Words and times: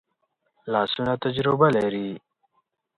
لاسونه 0.71 1.13
تجربه 1.23 1.67
لري 1.75 2.09